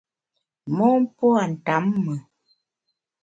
[0.75, 2.15] Mon pua’ ntamme.